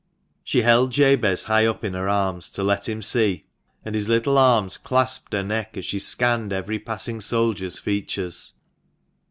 She 0.43 0.63
held 0.63 0.91
Jabez 0.91 1.43
high 1.43 1.67
up 1.67 1.83
in 1.83 1.93
her 1.93 2.09
arms 2.09 2.49
to 2.53 2.63
let 2.63 2.89
him 2.89 3.03
see, 3.03 3.43
and 3.85 3.93
his 3.93 4.09
little 4.09 4.35
arms 4.35 4.75
clasped 4.77 5.31
her 5.33 5.43
neck, 5.43 5.77
as 5.77 5.85
she 5.85 5.99
scanned 5.99 6.51
every 6.51 6.79
passing 6.79 7.21
soldier's 7.21 7.77
features. 7.77 8.53